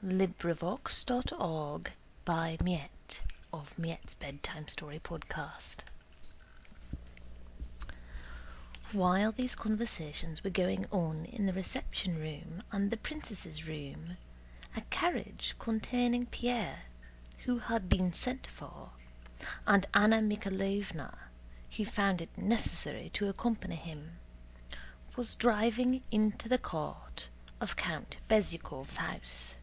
[0.00, 1.84] But I will give her a piece of
[2.26, 2.88] my mind.
[4.20, 5.88] The time will come!" CHAPTER XXII
[8.92, 14.16] While these conversations were going on in the reception room and the princess' room,
[14.76, 16.84] a carriage containing Pierre
[17.44, 18.92] (who had been sent for)
[19.66, 21.18] and Anna Mikháylovna
[21.76, 24.20] (who found it necessary to accompany him)
[25.16, 27.28] was driving into the court
[27.60, 29.56] of Count Bezúkhov's house.